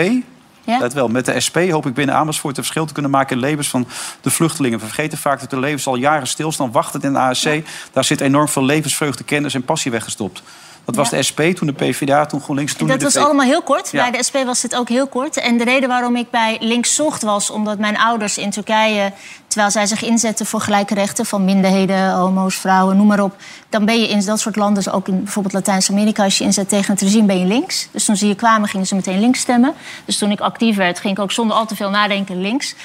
Ja? 0.67 0.77
let 0.79 0.93
wel, 0.93 1.07
met 1.07 1.25
de 1.25 1.39
SP 1.45 1.57
hoop 1.69 1.85
ik 1.85 1.93
binnen 1.93 2.15
Amersfoort 2.15 2.57
een 2.57 2.63
verschil 2.63 2.85
te 2.85 2.93
kunnen 2.93 3.11
maken 3.11 3.35
in 3.35 3.41
levens 3.41 3.67
van 3.67 3.87
de 4.21 4.29
vluchtelingen. 4.29 4.79
We 4.79 4.85
vergeten 4.85 5.17
vaak 5.17 5.39
dat 5.39 5.49
de 5.49 5.59
levens 5.59 5.87
al 5.87 5.95
jaren 5.95 6.27
stilstaan, 6.27 6.71
wachten 6.71 7.01
in 7.01 7.13
de 7.13 7.19
ASC. 7.19 7.49
Daar 7.91 8.03
zit 8.03 8.21
enorm 8.21 8.47
veel 8.47 8.63
levensvreugde, 8.63 9.23
kennis 9.23 9.53
en 9.53 9.63
passie 9.63 9.91
weggestopt. 9.91 10.43
Dat 10.87 10.95
was 10.95 11.09
Ja. 11.09 11.17
de 11.17 11.23
SP, 11.29 11.41
toen 11.41 11.67
de 11.67 11.73
PvdA, 11.73 12.25
toen 12.25 12.41
GroenLinks, 12.41 12.73
toen 12.73 12.87
dat 12.87 12.99
de 12.99 13.05
was 13.05 13.15
allemaal 13.15 13.45
heel 13.45 13.61
kort. 13.61 13.91
Ja. 13.91 14.09
Bij 14.09 14.17
de 14.17 14.23
SP 14.27 14.35
was 14.45 14.61
dit 14.61 14.75
ook 14.75 14.89
heel 14.89 15.07
kort. 15.07 15.37
En 15.37 15.57
de 15.57 15.63
reden 15.63 15.89
waarom 15.89 16.15
ik 16.15 16.29
bij 16.29 16.57
links 16.59 16.95
zocht 16.95 17.21
was 17.23 17.49
omdat 17.49 17.79
mijn 17.79 17.97
ouders 17.97 18.37
in 18.37 18.49
Turkije... 18.49 19.11
terwijl 19.47 19.71
zij 19.71 19.85
zich 19.85 20.03
inzetten 20.03 20.45
voor 20.45 20.61
gelijke 20.61 20.93
rechten 20.93 21.25
van 21.25 21.45
minderheden, 21.45 22.11
homo's, 22.11 22.55
vrouwen, 22.55 22.97
noem 22.97 23.07
maar 23.07 23.19
op... 23.23 23.35
dan 23.69 23.85
ben 23.85 24.01
je 24.01 24.07
in 24.07 24.25
dat 24.25 24.39
soort 24.39 24.55
landen, 24.55 24.83
dus 24.83 24.93
ook 24.93 25.07
in 25.07 25.23
bijvoorbeeld 25.23 25.53
Latijns-Amerika... 25.53 26.23
als 26.23 26.37
je 26.37 26.43
inzet 26.43 26.69
tegen 26.69 26.91
het 26.91 27.01
regime, 27.01 27.25
ben 27.25 27.39
je 27.39 27.45
links. 27.45 27.87
Dus 27.91 28.05
toen 28.05 28.15
ze 28.15 28.25
hier 28.25 28.35
kwamen, 28.35 28.69
gingen 28.69 28.87
ze 28.87 28.95
meteen 28.95 29.19
links 29.19 29.39
stemmen. 29.39 29.73
Dus 30.05 30.17
toen 30.17 30.31
ik 30.31 30.39
actief 30.39 30.75
werd, 30.75 30.99
ging 30.99 31.13
ik 31.17 31.23
ook 31.23 31.31
zonder 31.31 31.55
al 31.57 31.65
te 31.65 31.75
veel 31.75 31.89
nadenken 31.89 32.41
links. 32.41 32.75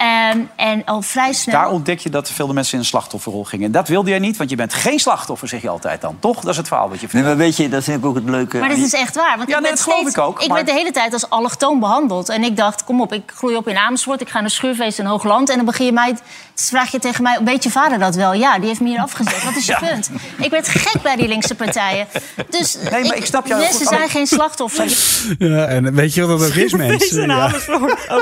Ehm, 0.00 0.38
en 0.56 0.82
al 0.84 1.02
vrij 1.02 1.32
snel... 1.32 1.54
Daar 1.54 1.70
ontdek 1.70 1.98
je 1.98 2.10
dat 2.10 2.30
veel 2.30 2.52
mensen 2.52 2.72
in 2.74 2.78
een 2.78 2.84
slachtofferrol 2.84 3.44
gingen. 3.44 3.66
En 3.66 3.72
dat 3.72 3.88
wilde 3.88 4.10
jij 4.10 4.18
niet, 4.18 4.36
want 4.36 4.50
je 4.50 4.56
bent 4.56 4.74
geen 4.74 4.98
slachtoffer, 4.98 5.48
zeg 5.48 5.62
je 5.62 5.68
altijd 5.68 6.00
dan. 6.00 6.16
Toch? 6.20 6.40
Dat 6.40 6.50
is 6.50 6.56
het 6.56 6.68
verhaal 6.68 6.88
wat 6.88 7.00
je 7.00 7.06
Nee, 7.06 7.10
vertelt. 7.10 7.36
maar 7.36 7.46
weet 7.46 7.56
je, 7.56 7.68
dat 7.68 7.84
vind 7.84 7.98
ik 7.98 8.04
ook 8.04 8.14
het 8.14 8.24
leuke. 8.24 8.58
Maar 8.58 8.68
dit 8.68 8.78
is 8.78 8.92
echt 8.92 9.14
waar. 9.14 9.36
Want 9.36 9.48
Ja, 9.48 9.56
ik 9.56 9.60
nee, 9.62 9.70
werd 9.72 9.84
dat 9.84 9.94
geloof 9.94 10.08
ik 10.12 10.18
ook, 10.18 10.38
maar- 10.46 10.56
werd 10.56 10.66
de 10.68 10.72
hele 10.72 10.90
tijd 10.90 11.12
als 11.12 11.30
allochtoon 11.30 11.80
behandeld. 11.80 12.28
En 12.28 12.42
ik 12.44 12.56
dacht, 12.56 12.84
kom 12.84 13.00
op, 13.00 13.12
ik 13.12 13.22
groei 13.34 13.56
op 13.56 13.68
in 13.68 13.76
Amersfoort. 13.76 14.20
Ik 14.20 14.28
ga 14.28 14.40
naar 14.40 14.50
Schuurfeest 14.50 14.98
in 14.98 15.04
Hoogland. 15.04 15.48
En 15.50 15.56
dan 15.56 15.64
begin 15.64 15.86
je 15.86 15.92
mij, 15.92 16.14
vraag 16.54 16.90
je 16.90 16.98
tegen 16.98 17.22
mij, 17.22 17.38
weet 17.44 17.62
je 17.64 17.70
vader 17.70 17.98
dat 17.98 18.14
wel? 18.14 18.32
Ja, 18.32 18.58
die 18.58 18.68
heeft 18.68 18.80
me 18.80 18.88
hier 18.88 19.00
afgezet. 19.00 19.44
Wat 19.44 19.56
is 19.56 19.66
je 19.66 19.76
Ja. 19.80 19.88
punt? 19.88 20.10
Ik 20.38 20.50
werd 20.50 20.68
gek 20.68 21.02
bij 21.02 21.16
die 21.16 21.28
linkse 21.28 21.54
partijen. 21.54 22.06
Dus 22.50 22.76
Nee, 22.90 23.04
maar 23.04 23.16
ik 23.16 23.24
snap 23.26 23.46
jou 23.46 23.60
mensen 23.60 23.86
goed. 23.86 23.96
zijn 23.96 24.08
geen 24.08 24.26
slachtoffers. 24.26 25.24
ja. 25.38 25.64
En 25.66 25.94
weet 25.94 26.14
je 26.14 26.26
wat 26.26 26.38
dat 26.38 26.48
ook 26.48 26.54
is, 26.54 26.72
mensen? 26.72 27.26
Ja. 27.26 27.50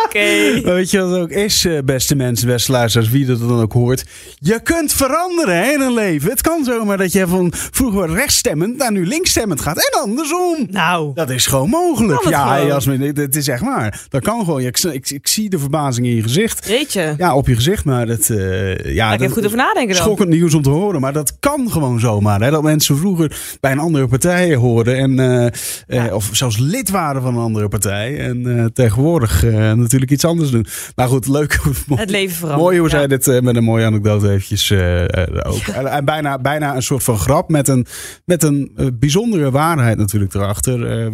Oké. 0.04 0.60
Weet 0.62 0.90
je 0.90 1.00
wat 1.00 1.10
het 1.10 1.20
ook 1.20 1.30
is, 1.30 1.64
eh, 1.76 1.82
beste 1.84 2.14
mensen, 2.14 2.46
beste 2.46 2.72
luisteraars, 2.72 3.10
wie 3.10 3.26
dat 3.26 3.38
dan 3.38 3.60
ook 3.60 3.72
hoort? 3.72 4.04
Je 4.38 4.60
kunt 4.62 4.92
veranderen 4.92 5.56
hè, 5.56 5.72
in 5.72 5.80
een 5.80 5.94
leven. 5.94 6.30
Het 6.30 6.40
kan 6.40 6.64
zomaar 6.64 6.96
dat 6.96 7.12
je 7.12 7.26
van 7.26 7.52
vroeger 7.54 8.10
rechtsstemmend 8.14 8.76
naar 8.76 8.92
nu 8.92 9.06
linksstemmend 9.06 9.60
gaat. 9.60 9.76
En 9.76 10.00
andersom. 10.00 10.66
Nou, 10.70 11.14
Dat 11.14 11.30
is 11.30 11.46
gewoon 11.46 11.68
mogelijk. 11.68 12.20
Het 12.22 12.30
Ja, 12.32 12.54
gewoon? 12.54 12.66
Jasmin, 12.66 13.00
het 13.00 13.36
is 13.36 13.48
echt 13.48 13.62
waar. 13.62 14.06
Dat 14.08 14.22
kan 14.22 14.44
gewoon. 14.44 14.60
Ik, 14.60 14.78
ik, 14.78 15.10
ik 15.10 15.28
zie 15.28 15.50
de 15.50 15.58
verbazing 15.58 16.06
in 16.06 16.14
je 16.14 16.22
gezicht. 16.22 16.66
weet 16.68 16.92
je. 16.92 17.14
Ja, 17.18 17.34
op 17.34 17.46
je 17.46 17.54
gezicht 17.54 17.84
maar 17.84 18.06
dat... 18.06 18.30
eh 18.30 18.94
ja, 18.94 19.12
ik 19.12 19.20
even 19.20 19.32
goed 19.32 19.44
over 19.44 19.56
nadenken 19.56 19.94
dan. 19.94 20.04
Schokkend 20.04 20.28
nieuws 20.28 20.54
om 20.54 20.62
te 20.62 20.70
horen, 20.70 21.00
maar 21.00 21.12
dat 21.12 21.36
kan 21.40 21.70
gewoon 21.70 22.00
zomaar. 22.00 22.40
Hè? 22.40 22.50
Dat 22.50 22.62
mensen 22.62 22.96
vroeger 22.96 23.36
bij 23.60 23.72
een 23.72 23.78
andere 23.78 24.06
partij 24.08 24.54
hoorden. 24.54 24.96
En, 24.96 25.52
eh, 25.86 26.14
of 26.14 26.28
zelfs 26.32 26.58
lid 26.58 26.90
waren 26.90 27.22
van 27.22 27.34
een 27.34 27.42
andere 27.42 27.68
partij. 27.68 28.18
En 28.18 28.70
tegenwoordig 28.74 29.42
natuurlijk 29.74 30.10
iets 30.10 30.24
anders 30.24 30.50
doen. 30.50 30.66
Maar 30.94 31.08
goed, 31.08 31.28
leuk. 31.28 31.57
Het 31.94 32.10
leven 32.10 32.36
verandert. 32.36 32.62
Mooi 32.62 32.78
hoe 32.78 32.88
zij 32.88 33.06
dit 33.06 33.28
eh, 33.28 33.40
met 33.40 33.56
een 33.56 33.64
mooie 33.64 33.84
anekdote 33.84 34.30
eventjes 34.30 34.70
eh, 34.70 35.02
eh, 35.04 35.52
ook. 35.52 35.62
En, 35.62 35.86
en 35.86 36.04
bijna, 36.04 36.38
bijna 36.38 36.74
een 36.76 36.82
soort 36.82 37.02
van 37.02 37.18
grap 37.18 37.48
met 37.48 37.68
een, 37.68 37.86
met 38.24 38.42
een 38.42 38.72
bijzondere 38.98 39.50
waarheid 39.50 39.98
natuurlijk 39.98 40.34
erachter. 40.34 41.06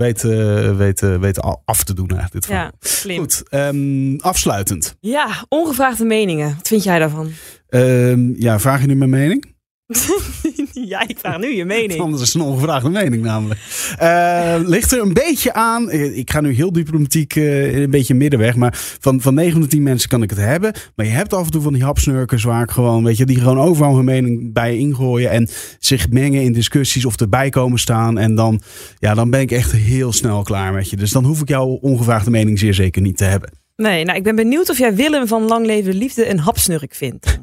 eh, 1.03 1.19
weet 1.19 1.41
al 1.41 1.63
af 1.65 1.85
te 1.85 1.95
doen 1.95 2.09
eigenlijk 2.09 2.47
dit. 2.47 2.55
Ja, 2.57 2.73
slim. 2.81 3.19
Goed, 3.19 3.43
ehm, 3.49 4.17
afsluitend. 4.17 4.97
Ja, 5.01 5.45
ongevraagde 5.49 6.05
meningen. 6.05 6.55
Wat 6.57 6.69
vind 6.69 6.83
jij 6.85 6.99
daarvan? 6.99 7.31
Ehm, 7.69 8.33
ja, 8.43 8.59
vraag 8.61 8.81
je 8.81 8.87
nu 8.87 8.95
mijn 8.97 9.11
mening? 9.11 9.54
ja, 10.93 11.09
ik 11.09 11.19
vraag 11.19 11.39
nu 11.39 11.55
je 11.55 11.65
mening. 11.65 12.01
Anders 12.03 12.23
is 12.23 12.33
het 12.33 12.43
een 12.43 12.49
ongevraagde 12.49 12.91
mening 12.91 13.23
namelijk. 13.23 13.61
Eh, 13.99 14.55
ligt 14.63 14.93
er 14.93 15.01
een 15.01 15.13
beetje 15.13 15.53
aan. 15.53 15.91
Ik 15.91 16.31
ga 16.31 16.41
nu 16.41 16.53
heel 16.53 16.73
diplomatiek 16.73 17.37
eh, 17.37 17.75
een 17.75 17.91
beetje 17.91 18.15
middenweg. 18.15 18.57
Maar 18.57 18.73
van, 19.01 19.21
van 19.21 19.35
9 19.35 19.61
tot 19.61 19.71
10 19.71 19.83
mensen 19.83 20.09
kan 20.09 20.23
ik 20.23 20.31
het 20.31 20.39
hebben. 20.39 20.75
Maar 20.97 21.07
je 21.07 21.13
hebt 21.13 21.33
af 21.33 21.45
en 21.45 21.51
toe 21.51 21.63
van 21.63 21.73
die 21.73 21.85
hapsnurkers 21.85 22.43
waar 22.43 22.63
ik 22.63 22.71
gewoon, 22.71 23.05
weet 23.05 23.17
je, 23.17 23.27
die 23.27 23.39
gewoon 23.39 23.59
overal 23.59 23.97
hun 23.97 24.05
mening 24.05 24.53
bij 24.53 24.77
ingooien. 24.77 25.31
En 25.31 25.49
zich 25.79 26.11
mengen 26.11 26.43
in 26.43 26.53
discussies 26.53 27.05
of 27.05 27.21
erbij 27.21 27.49
komen 27.49 27.79
staan. 27.79 28.19
En 28.19 28.35
dan, 28.35 28.61
ja, 28.99 29.15
dan 29.15 29.31
ben 29.31 29.41
ik 29.41 29.51
echt 29.51 29.73
heel 29.73 30.13
snel 30.13 30.43
klaar 30.43 30.73
met 30.73 30.91
je. 30.91 30.97
Dus 30.97 31.11
dan 31.11 31.25
hoef 31.25 31.41
ik 31.41 31.49
jouw 31.49 31.67
ongevraagde 31.67 32.31
mening 32.31 32.59
zeer 32.59 32.75
zeker 32.75 33.03
niet 33.03 33.17
te 33.17 33.25
hebben. 33.25 33.51
Nee, 33.77 34.05
nou, 34.05 34.19
ik 34.19 34.25
ben 34.25 34.37
benieuwd 34.37 34.71
of 34.71 34.79
jij 34.79 34.95
Willem 34.95 35.27
van 35.27 35.43
Lang 35.43 35.67
Leven 35.67 35.91
de 35.91 35.99
Liefde 35.99 36.29
een 36.29 36.39
hapsnurk 36.39 36.95
vindt. 36.95 37.39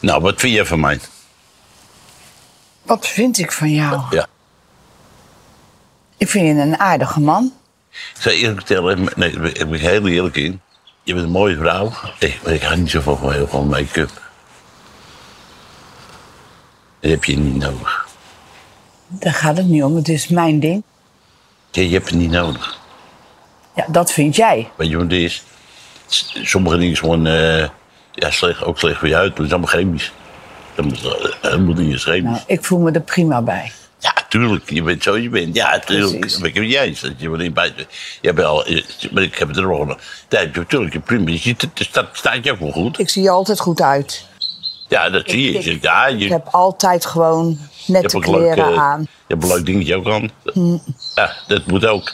Nou, 0.00 0.22
wat 0.22 0.40
vind 0.40 0.54
jij 0.54 0.64
van 0.64 0.80
mij? 0.80 0.98
Wat 2.88 3.06
vind 3.06 3.38
ik 3.38 3.52
van 3.52 3.70
jou? 3.70 4.02
Ja. 4.10 4.26
Ik 6.16 6.28
vind 6.28 6.46
je 6.46 6.62
een 6.62 6.78
aardige 6.78 7.20
man. 7.20 7.52
Ik 7.90 8.20
zou 8.20 8.34
eerlijk 8.34 8.56
vertellen, 8.56 9.08
nee, 9.16 9.30
ik 9.30 9.40
ben, 9.40 9.72
ik 9.72 9.80
heel 9.80 10.06
eerlijk 10.06 10.36
in. 10.36 10.60
Je 11.02 11.12
bent 11.12 11.24
een 11.24 11.32
mooie 11.32 11.56
vrouw. 11.56 11.92
Ik, 12.18 12.40
maar 12.44 12.52
ik 12.52 12.62
hou 12.62 12.76
niet 12.76 12.90
zoveel 12.90 13.16
van 13.16 13.32
heel 13.32 13.48
veel 13.48 13.64
make-up. 13.64 14.10
Dat 17.00 17.10
heb 17.10 17.24
je 17.24 17.36
niet 17.36 17.56
nodig. 17.56 18.08
Daar 19.06 19.34
gaat 19.34 19.56
het 19.56 19.66
niet 19.66 19.82
om. 19.82 19.96
Het 19.96 20.08
is 20.08 20.28
mijn 20.28 20.60
ding. 20.60 20.82
Je, 21.70 21.88
je 21.88 21.94
hebt 21.94 22.08
het 22.08 22.18
niet 22.18 22.30
nodig. 22.30 22.78
Ja, 23.74 23.86
dat 23.88 24.12
vind 24.12 24.36
jij. 24.36 24.70
Weet 24.76 24.88
je 24.88 24.96
wat 24.96 25.04
het 25.04 25.12
is? 25.12 25.44
Sommige 26.42 26.76
dingen 26.76 26.92
is 26.92 26.98
gewoon 26.98 27.26
eh, 27.26 27.68
ja, 28.12 28.30
slecht, 28.30 28.62
ook 28.64 28.78
slecht 28.78 28.98
voor 28.98 29.08
je 29.08 29.14
huid. 29.14 29.28
Maar 29.28 29.36
het 29.38 29.46
is 29.46 29.52
allemaal 29.52 29.70
chemisch. 29.70 30.12
Dat 30.78 30.86
moet, 30.86 31.04
eh, 31.42 31.50
dat 31.50 31.58
niet. 31.76 32.06
Nou, 32.06 32.38
ik 32.46 32.64
voel 32.64 32.78
me 32.78 32.90
er 32.90 33.00
prima 33.00 33.42
bij. 33.42 33.72
Ja, 33.98 34.12
tuurlijk. 34.28 34.70
Je 34.70 34.82
bent 34.82 35.02
zoals 35.02 35.20
je 35.20 35.28
bent. 35.28 35.54
Ja, 35.54 35.78
tuurlijk. 35.78 36.20
Precies. 36.20 36.40
Ik 36.40 36.54
heb 36.54 36.64
jij 36.64 36.86
eens. 36.86 37.00
Dat 37.00 37.12
je 37.16 37.28
niet 37.28 37.54
bij. 37.54 37.72
Je 38.20 38.28
hebt 38.28 38.42
al, 38.42 38.64
eh, 38.66 38.84
maar 39.12 39.22
ik 39.22 39.38
heb 39.38 39.48
het 39.48 39.56
er 39.56 39.72
al. 39.72 39.84
Nee, 40.28 40.50
natuurlijk. 40.52 40.92
je 40.92 41.00
Prima. 41.00 41.30
Je 41.30 41.38
ziet 41.38 41.60
het, 41.60 41.70
staat, 41.74 42.06
staat 42.12 42.44
je 42.44 42.52
ook 42.52 42.58
wel 42.58 42.70
goed. 42.72 42.98
Ik 42.98 43.08
zie 43.08 43.22
je 43.22 43.30
altijd 43.30 43.60
goed 43.60 43.80
uit. 43.82 44.24
Ja, 44.88 45.10
dat 45.10 45.30
zie 45.30 45.52
je. 45.52 45.58
ik- 45.58 45.82
ja, 45.82 46.06
je, 46.06 46.24
Ik 46.24 46.30
heb 46.30 46.48
altijd 46.50 47.06
gewoon 47.06 47.58
nette 47.86 48.16
ook 48.16 48.26
leuk, 48.26 48.52
kleren 48.52 48.72
eh, 48.74 48.82
aan. 48.82 49.00
Je 49.00 49.08
hebt 49.34 49.42
een 49.42 49.48
leuk 49.48 49.66
dingetje 49.66 49.96
ook 49.96 50.06
aan. 50.08 50.30
Hm. 50.52 50.76
Ja, 51.14 51.32
dat 51.46 51.66
moet 51.66 51.86
ook. 51.86 52.12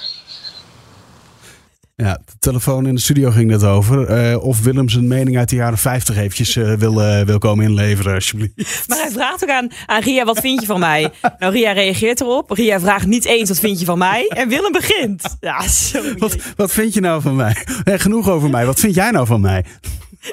Ja, 1.96 2.20
de 2.24 2.32
telefoon 2.38 2.86
in 2.86 2.94
de 2.94 3.00
studio 3.00 3.30
ging 3.30 3.50
net 3.50 3.64
over. 3.64 4.06
Eh, 4.06 4.44
of 4.44 4.60
Willem 4.62 4.88
zijn 4.88 5.08
mening 5.08 5.38
uit 5.38 5.48
de 5.48 5.56
jaren 5.56 5.78
50 5.78 6.16
eventjes 6.16 6.56
eh, 6.56 6.72
wil, 6.72 7.02
eh, 7.02 7.24
wil 7.26 7.38
komen 7.38 7.64
inleveren, 7.64 8.14
alsjeblieft. 8.14 8.88
Maar 8.88 8.98
hij 8.98 9.10
vraagt 9.10 9.42
ook 9.42 9.50
aan, 9.50 9.70
aan 9.86 10.02
Ria, 10.02 10.24
wat 10.24 10.40
vind 10.40 10.60
je 10.60 10.66
van 10.66 10.80
mij? 10.80 11.10
Nou, 11.38 11.52
Ria 11.52 11.72
reageert 11.72 12.20
erop. 12.20 12.50
Ria 12.50 12.80
vraagt 12.80 13.06
niet 13.06 13.24
eens, 13.24 13.48
wat 13.48 13.58
vind 13.58 13.78
je 13.80 13.84
van 13.84 13.98
mij? 13.98 14.26
En 14.28 14.48
Willem 14.48 14.72
begint. 14.72 15.36
Ja, 15.40 15.68
sorry. 15.68 16.14
Wat, 16.18 16.36
wat 16.56 16.72
vind 16.72 16.94
je 16.94 17.00
nou 17.00 17.22
van 17.22 17.36
mij? 17.36 17.56
Eh, 17.84 17.98
genoeg 17.98 18.30
over 18.30 18.50
mij. 18.50 18.66
Wat 18.66 18.80
vind 18.80 18.94
jij 18.94 19.10
nou 19.10 19.26
van 19.26 19.40
mij? 19.40 19.64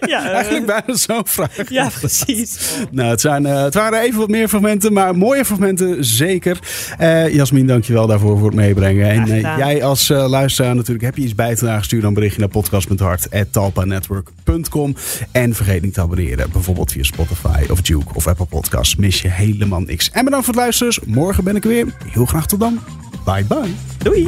Ja, 0.07 0.25
eh, 0.29 0.31
Eigenlijk 0.33 0.65
bijna 0.65 0.95
zo'n 0.95 1.21
vraag. 1.25 1.69
ja 1.69 1.89
precies. 2.00 2.69
Nou, 2.91 3.10
het, 3.10 3.21
zijn, 3.21 3.45
eh, 3.45 3.63
het 3.63 3.74
waren 3.74 4.00
even 4.01 4.19
wat 4.19 4.29
meer 4.29 4.48
fragmenten, 4.48 4.93
maar 4.93 5.17
mooie 5.17 5.45
fragmenten 5.45 6.05
zeker. 6.05 6.60
Eh 6.98 7.33
Jasmin, 7.33 7.67
dankjewel 7.67 8.07
daarvoor 8.07 8.38
voor 8.38 8.48
het 8.48 8.55
meebrengen. 8.55 9.10
En 9.10 9.29
eh, 9.29 9.57
jij 9.57 9.83
als 9.83 10.10
eh, 10.10 10.27
luisteraar 10.29 10.75
natuurlijk, 10.75 11.05
heb 11.05 11.17
je 11.17 11.24
iets 11.24 11.36
bij 11.36 11.55
te 11.55 11.63
dragen, 11.65 11.83
stuur 11.83 12.01
dan 12.01 12.13
berichtje 12.13 12.39
naar 12.39 12.50
podcast.hart.talpanetwork.com. 12.50 14.95
En 15.31 15.55
vergeet 15.55 15.81
niet 15.81 15.93
te 15.93 16.01
abonneren, 16.01 16.50
bijvoorbeeld 16.51 16.91
via 16.91 17.03
Spotify 17.03 17.63
of 17.69 17.81
Duke 17.81 18.13
of 18.13 18.27
Apple 18.27 18.45
Podcasts. 18.45 18.95
Mis 18.95 19.21
je 19.21 19.29
helemaal 19.29 19.81
niks. 19.81 20.12
En 20.12 20.24
bedankt 20.24 20.45
voor 20.45 20.53
het 20.53 20.63
luisteren. 20.63 20.93
Morgen 21.05 21.43
ben 21.43 21.55
ik 21.55 21.63
er 21.63 21.69
weer. 21.69 21.86
Heel 22.05 22.25
graag 22.25 22.48
tot 22.48 22.60
dan. 22.60 22.79
Bye 23.25 23.43
bye. 23.43 23.71
Doei. 23.98 24.27